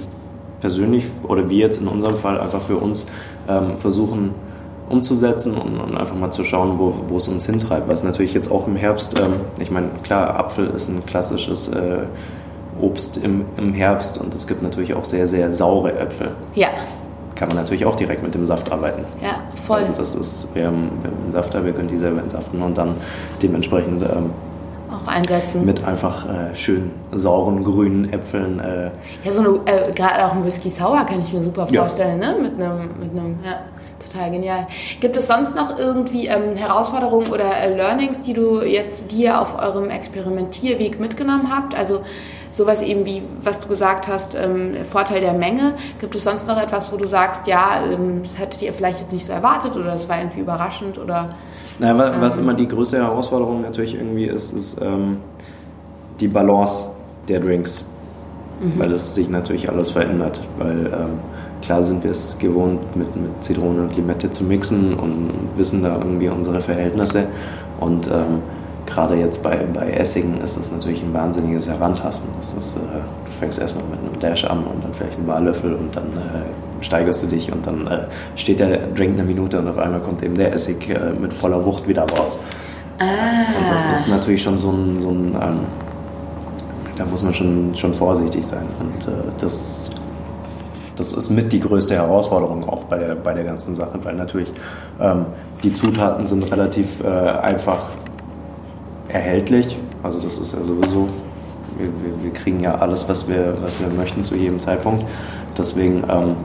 [0.61, 3.07] persönlich oder wir jetzt in unserem Fall einfach für uns
[3.49, 4.31] ähm, versuchen
[4.89, 7.87] umzusetzen und, und, einfach mal zu schauen, wo, wo es uns hintreibt.
[7.87, 11.99] Was natürlich jetzt auch im Herbst, ähm, ich meine, klar, Apfel ist ein klassisches äh,
[12.79, 16.31] Obst im, im Herbst und es gibt natürlich auch sehr, sehr saure Äpfel.
[16.55, 16.69] Ja.
[17.35, 19.05] Kann man natürlich auch direkt mit dem Saft arbeiten.
[19.21, 19.79] Ja, voll.
[19.79, 22.77] Also das ist, wir haben, wir haben einen Safter, wir können die selber entsaften und
[22.77, 22.95] dann
[23.41, 24.31] dementsprechend ähm,
[24.91, 25.65] auch einsetzen.
[25.65, 28.59] Mit einfach äh, schön sauren grünen Äpfeln.
[28.59, 28.91] Äh.
[29.23, 32.31] Ja, so eine, äh, gerade auch ein Whisky Sour kann ich mir super vorstellen, ja.
[32.31, 32.39] ne?
[32.39, 33.59] Mit einem, mit einem, ja.
[34.11, 34.67] Total genial.
[34.99, 39.57] Gibt es sonst noch irgendwie ähm, Herausforderungen oder äh, Learnings, die du jetzt dir auf
[39.57, 41.75] eurem Experimentierweg mitgenommen habt?
[41.75, 42.01] Also
[42.51, 45.75] sowas eben wie, was du gesagt hast, ähm, Vorteil der Menge.
[45.99, 49.13] Gibt es sonst noch etwas, wo du sagst, ja, ähm, das hättet ihr vielleicht jetzt
[49.13, 51.35] nicht so erwartet oder das war irgendwie überraschend oder
[51.81, 52.43] naja, was ähm.
[52.43, 55.17] immer die größte Herausforderung natürlich irgendwie ist, ist ähm,
[56.19, 56.91] die Balance
[57.27, 57.83] der Drinks.
[58.61, 58.79] Mhm.
[58.79, 60.39] Weil es sich natürlich alles verändert.
[60.59, 61.19] Weil ähm,
[61.63, 65.97] klar sind wir es gewohnt, mit, mit Zitrone und Limette zu mixen und wissen da
[65.97, 67.27] irgendwie unsere Verhältnisse.
[67.79, 68.43] Und ähm,
[68.85, 72.29] gerade jetzt bei, bei Essigen ist das natürlich ein wahnsinniges Herantasten.
[72.39, 75.73] Das ist, äh, du fängst erstmal mit einem Dash an und dann vielleicht einen Barlöffel
[75.73, 76.40] und dann äh,
[76.81, 80.21] steigerst du dich und dann äh, steht der Drink eine Minute und auf einmal kommt
[80.23, 82.39] eben der Essig äh, mit voller Wucht wieder raus.
[82.99, 83.03] Ah.
[83.03, 85.59] Und das ist natürlich schon so ein, so ein ähm,
[87.01, 88.65] da muss man schon, schon vorsichtig sein.
[88.79, 89.89] Und äh, das,
[90.95, 94.51] das ist mit die größte Herausforderung auch bei der, bei der ganzen Sache, weil natürlich
[94.99, 95.25] ähm,
[95.63, 97.85] die Zutaten sind relativ äh, einfach
[99.09, 101.09] erhältlich Also das ist ja sowieso,
[101.77, 105.05] wir, wir, wir kriegen ja alles, was wir, was wir möchten zu jedem Zeitpunkt.
[105.57, 106.35] Deswegen ähm,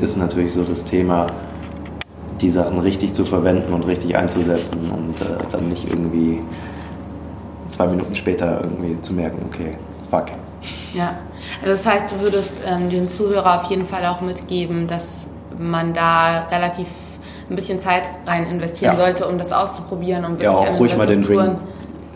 [0.00, 1.26] ist natürlich so das Thema,
[2.40, 6.40] die Sachen richtig zu verwenden und richtig einzusetzen und äh, dann nicht irgendwie
[7.68, 9.76] zwei Minuten später irgendwie zu merken, okay,
[10.10, 10.26] fuck.
[10.94, 11.14] Ja,
[11.62, 15.26] also das heißt, du würdest ähm, den Zuhörer auf jeden Fall auch mitgeben, dass
[15.58, 16.86] man da relativ
[17.50, 19.04] ein bisschen Zeit rein investieren ja.
[19.04, 20.24] sollte, um das auszuprobieren.
[20.24, 21.58] Um ja, auch ruhig mal den Drink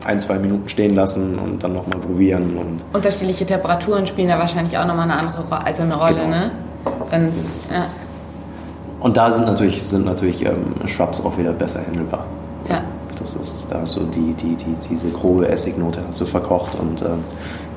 [0.05, 2.57] ein, zwei Minuten stehen lassen und dann nochmal probieren.
[2.57, 6.29] Und Unterschiedliche Temperaturen spielen da wahrscheinlich auch nochmal eine andere also eine Rolle, genau.
[6.29, 6.51] ne?
[7.11, 7.83] Wenn's, ja.
[9.01, 12.25] Und da sind natürlich, sind natürlich ähm, Shrubs auch wieder besser handelbar.
[12.69, 12.85] Ja.
[13.19, 17.03] Das ist, da hast du die, die, die, diese grobe Essignote hast du verkocht und
[17.03, 17.25] ähm,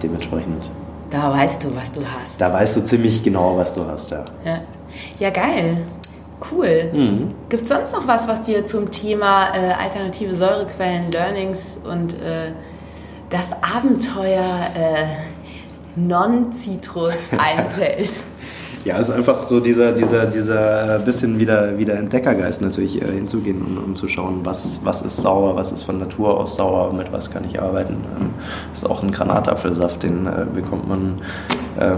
[0.02, 0.70] dementsprechend.
[1.10, 2.40] Da weißt du, was du hast.
[2.40, 4.26] Da weißt du ziemlich genau, was du hast, ja.
[4.44, 4.60] Ja,
[5.20, 5.78] ja geil.
[6.52, 6.92] Cool.
[6.94, 7.28] Mhm.
[7.50, 12.52] Gibt es sonst noch was, was dir zum Thema äh, alternative Säurequellen, Learnings und äh,
[13.30, 14.44] das Abenteuer
[14.76, 15.06] äh,
[15.96, 18.24] Non-Citrus einfällt?
[18.86, 23.64] Ja, es ist einfach so dieser, dieser, dieser bisschen wieder, wieder Entdeckergeist natürlich äh, hinzugehen
[23.64, 27.12] und um zu schauen, was, was ist sauer, was ist von Natur aus sauer, mit
[27.12, 27.96] was kann ich arbeiten.
[28.20, 28.30] Ähm,
[28.72, 31.16] ist auch ein Granatapfelsaft, den äh, bekommt man
[31.80, 31.98] ähm,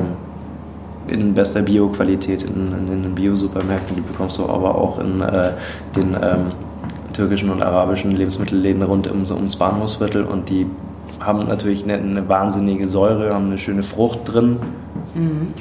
[1.08, 3.98] in bester Bio-Qualität in, in, den Bio-Supermärkten.
[3.98, 5.52] Die bekommst du aber auch in äh,
[5.94, 6.52] den ähm,
[7.12, 10.68] türkischen und arabischen Lebensmittelläden rund ums, ums Bahnhofsviertel und die
[11.20, 14.58] haben natürlich eine, eine, wahnsinnige Säure, haben eine schöne Frucht drin.
[15.16, 15.54] Mhm.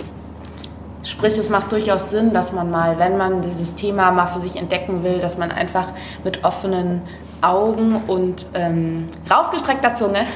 [1.06, 4.56] Sprich, es macht durchaus Sinn, dass man mal, wenn man dieses Thema mal für sich
[4.56, 5.86] entdecken will, dass man einfach
[6.24, 7.02] mit offenen
[7.42, 10.26] Augen und ähm, rausgestreckter Zunge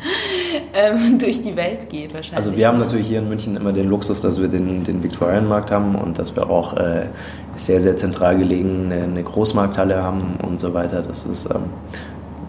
[0.72, 2.36] ähm, durch die Welt geht wahrscheinlich.
[2.36, 5.70] Also wir haben natürlich hier in München immer den Luxus, dass wir den, den Viktualienmarkt
[5.70, 7.08] haben und dass wir auch äh,
[7.56, 11.02] sehr, sehr zentral gelegen eine, eine, Großmarkthalle haben und so weiter.
[11.02, 11.64] Das ist, ähm,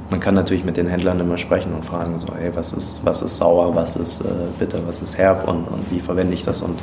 [0.09, 3.21] man kann natürlich mit den Händlern immer sprechen und fragen, so, hey, was ist, was
[3.21, 6.61] ist sauer, was ist äh, bitter, was ist herb und, und wie verwende ich das
[6.61, 6.79] und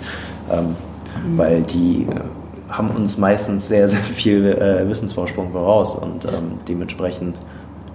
[0.51, 0.77] ähm,
[1.25, 1.39] mhm.
[1.39, 2.21] weil die äh,
[2.69, 7.39] haben uns meistens sehr, sehr viel äh, Wissensvorsprung voraus und ähm, dementsprechend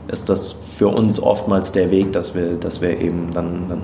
[0.08, 3.82] ist das für uns oftmals der Weg, dass wir, dass wir eben dann, dann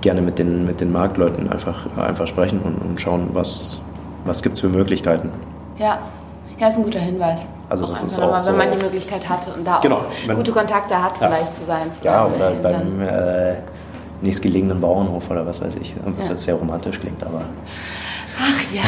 [0.00, 3.78] gerne mit den, mit den Marktleuten einfach, einfach sprechen und, und schauen, was,
[4.24, 5.30] was gibt es für Möglichkeiten.
[5.78, 5.98] Ja.
[6.58, 7.46] ja, ist ein guter Hinweis.
[7.68, 10.36] Also das ist auch wenn so man die Möglichkeit hatte und da genau, auch wenn,
[10.36, 11.28] gute Kontakte hat, ja.
[11.28, 11.92] vielleicht zu sein.
[11.92, 13.54] Zu ja, oder beim äh,
[14.20, 16.32] nächstgelegenen Bauernhof oder was weiß ich, was ja.
[16.32, 17.42] jetzt sehr romantisch klingt, aber...
[18.38, 18.82] Ach ja,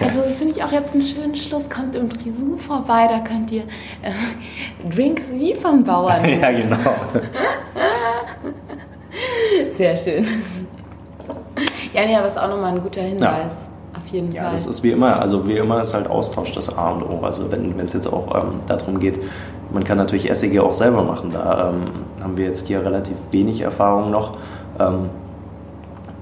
[0.00, 1.70] also das finde ich auch jetzt einen schönen Schluss.
[1.70, 3.62] Kommt im Trisou vorbei, da könnt ihr
[4.02, 4.12] äh,
[4.90, 6.28] Drinks wie vom Bauern.
[6.40, 6.76] ja, genau.
[9.76, 10.26] Sehr schön.
[11.92, 13.22] Ja, nee, aber ist auch nochmal ein guter Hinweis.
[13.22, 13.50] Ja.
[13.96, 14.50] Auf jeden ja, Fall.
[14.50, 17.24] Ja, das ist wie immer, also wie immer ist halt Austausch das A und O.
[17.24, 19.20] Also wenn es jetzt auch ähm, darum geht,
[19.72, 21.30] man kann natürlich Essige auch selber machen.
[21.32, 24.36] Da ähm, haben wir jetzt hier relativ wenig Erfahrung noch.
[24.78, 25.10] Ähm,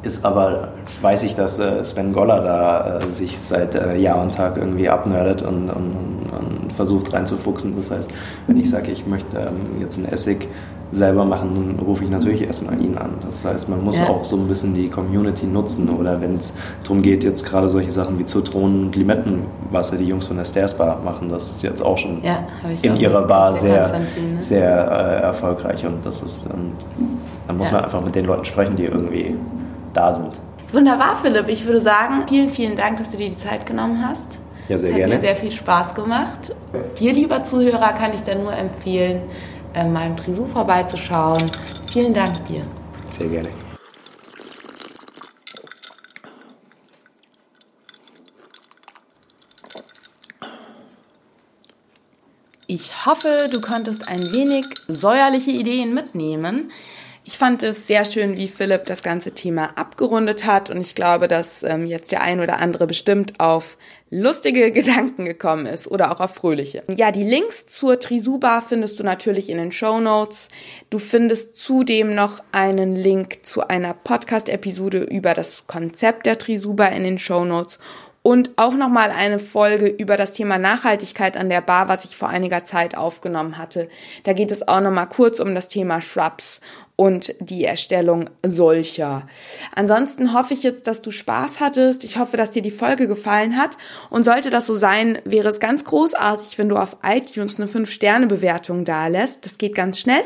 [0.02, 0.68] ist aber,
[1.02, 4.88] weiß ich, dass äh, Sven Goller da äh, sich seit äh, Jahr und Tag irgendwie
[4.88, 5.92] abnördet und, und,
[6.32, 7.74] und, versucht reinzufuchsen.
[7.76, 8.10] Das heißt,
[8.46, 10.48] wenn ich sage, ich möchte ähm, jetzt einen Essig
[10.92, 13.10] selber machen, dann rufe ich natürlich erstmal ihn an.
[13.24, 14.06] Das heißt, man muss ja.
[14.06, 17.90] auch so ein bisschen die Community nutzen oder wenn es darum geht, jetzt gerade solche
[17.90, 21.98] Sachen wie Zitronen und Limettenwasser, die Jungs von der Stairs Bar machen das jetzt auch
[21.98, 22.46] schon ja,
[22.82, 24.40] in ihrer Bar sehr, ne?
[24.40, 26.72] sehr äh, erfolgreich und das ist dann,
[27.46, 27.74] dann muss ja.
[27.74, 29.34] man einfach mit den Leuten sprechen, die irgendwie
[29.98, 30.40] da sind.
[30.72, 31.48] Wunderbar, Philipp.
[31.48, 34.38] Ich würde sagen, vielen, vielen Dank, dass du dir die Zeit genommen hast.
[34.68, 35.14] Ja, sehr es gerne.
[35.14, 36.54] Hat mir sehr viel Spaß gemacht.
[36.98, 39.22] Dir, lieber Zuhörer, kann ich dann nur empfehlen,
[39.74, 41.50] äh, mal im Trisou vorbeizuschauen.
[41.90, 42.62] Vielen Dank dir.
[43.06, 43.48] Sehr gerne.
[52.70, 56.70] Ich hoffe, du konntest ein wenig säuerliche Ideen mitnehmen.
[57.28, 61.28] Ich fand es sehr schön, wie Philipp das ganze Thema abgerundet hat und ich glaube,
[61.28, 63.76] dass ähm, jetzt der ein oder andere bestimmt auf
[64.08, 66.84] lustige Gedanken gekommen ist oder auch auf fröhliche.
[66.88, 70.48] Ja, die Links zur Trisuba findest du natürlich in den Show Notes.
[70.88, 77.02] Du findest zudem noch einen Link zu einer Podcast-Episode über das Konzept der Trisuba in
[77.02, 77.78] den Show Notes
[78.22, 82.28] und auch nochmal eine Folge über das Thema Nachhaltigkeit an der Bar, was ich vor
[82.28, 83.88] einiger Zeit aufgenommen hatte.
[84.24, 86.60] Da geht es auch nochmal kurz um das Thema Shrubs
[87.00, 89.28] und die Erstellung solcher.
[89.72, 92.02] Ansonsten hoffe ich jetzt, dass du Spaß hattest.
[92.02, 93.78] Ich hoffe, dass dir die Folge gefallen hat.
[94.10, 98.84] Und sollte das so sein, wäre es ganz großartig, wenn du auf iTunes eine 5-Sterne-Bewertung
[98.84, 99.44] dalässt.
[99.44, 100.22] Das geht ganz schnell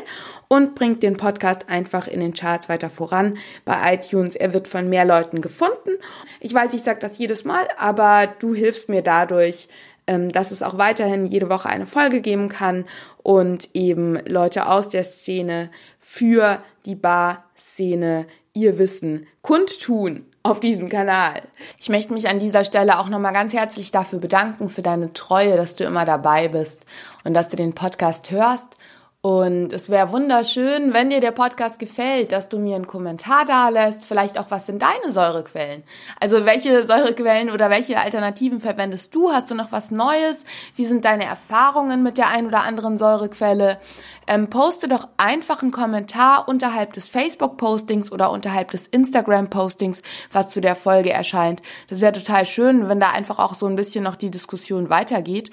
[0.47, 4.35] und bringt den Podcast einfach in den Charts weiter voran bei iTunes.
[4.35, 5.91] Er wird von mehr Leuten gefunden.
[6.39, 9.67] Ich weiß, ich sage das jedes Mal, aber du hilfst mir dadurch,
[10.07, 12.85] ähm, dass es auch weiterhin jede Woche eine Folge geben kann
[13.21, 15.69] und eben Leute aus der Szene
[16.13, 21.41] für die Bar-Szene ihr Wissen kundtun auf diesem Kanal.
[21.79, 25.57] Ich möchte mich an dieser Stelle auch nochmal ganz herzlich dafür bedanken, für deine Treue,
[25.57, 26.85] dass du immer dabei bist
[27.23, 28.77] und dass du den Podcast hörst
[29.25, 33.69] und es wäre wunderschön, wenn dir der Podcast gefällt, dass du mir einen Kommentar da
[33.69, 34.03] lässt.
[34.03, 35.83] Vielleicht auch, was sind deine Säurequellen?
[36.19, 39.31] Also welche Säurequellen oder welche Alternativen verwendest du?
[39.31, 40.43] Hast du noch was Neues?
[40.75, 43.79] Wie sind deine Erfahrungen mit der ein oder anderen Säurequelle?
[44.27, 50.01] Ähm, poste doch einfach einen Kommentar unterhalb des Facebook-Postings oder unterhalb des Instagram-Postings,
[50.33, 51.61] was zu der Folge erscheint.
[51.87, 55.49] Das wäre total schön, wenn da einfach auch so ein bisschen noch die Diskussion weitergeht.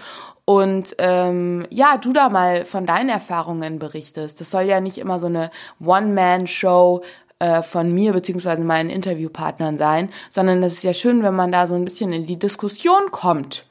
[0.50, 4.40] Und ähm, ja, du da mal von deinen Erfahrungen berichtest.
[4.40, 7.02] Das soll ja nicht immer so eine One-Man-Show
[7.38, 11.68] äh, von mir beziehungsweise meinen Interviewpartnern sein, sondern es ist ja schön, wenn man da
[11.68, 13.64] so ein bisschen in die Diskussion kommt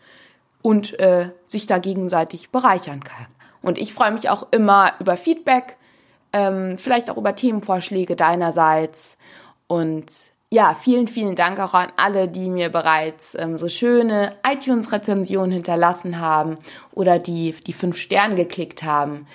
[0.62, 3.28] und äh, sich da gegenseitig bereichern kann.
[3.62, 5.76] Und ich freue mich auch immer über Feedback,
[6.32, 9.18] ähm, vielleicht auch über Themenvorschläge deinerseits
[9.68, 10.06] und
[10.52, 16.20] ja, vielen, vielen Dank auch an alle, die mir bereits ähm, so schöne iTunes-Rezensionen hinterlassen
[16.20, 16.56] haben
[16.92, 19.28] oder die die fünf Sterne geklickt haben.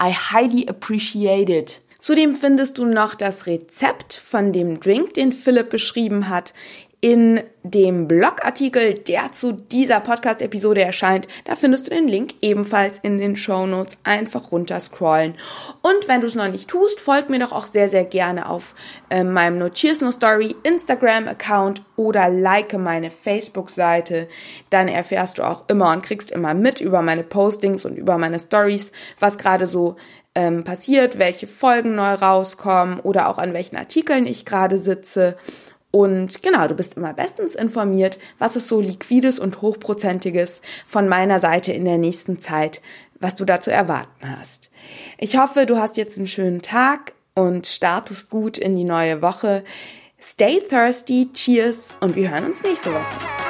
[0.00, 1.80] I highly appreciate it.
[2.00, 6.52] Zudem findest du noch das Rezept von dem Drink, den Philipp beschrieben hat,
[7.00, 11.28] in dem Blogartikel, der zu dieser Podcast-Episode erscheint.
[11.44, 13.98] Da findest du den Link ebenfalls in den Show Notes.
[14.02, 15.34] Einfach runterscrollen.
[15.82, 18.74] Und wenn du es noch nicht tust, folg mir doch auch sehr, sehr gerne auf
[19.10, 24.26] äh, meinem No Cheers No Story Instagram-Account oder like meine Facebook-Seite.
[24.70, 28.40] Dann erfährst du auch immer und kriegst immer mit über meine Postings und über meine
[28.40, 29.96] Stories, was gerade so
[30.34, 35.36] ähm, passiert, welche Folgen neu rauskommen oder auch an welchen Artikeln ich gerade sitze.
[35.98, 41.40] Und genau, du bist immer bestens informiert, was es so liquides und hochprozentiges von meiner
[41.40, 42.82] Seite in der nächsten Zeit,
[43.18, 44.70] was du da zu erwarten hast.
[45.18, 49.64] Ich hoffe, du hast jetzt einen schönen Tag und startest gut in die neue Woche.
[50.20, 53.47] Stay thirsty, cheers und wir hören uns nächste Woche.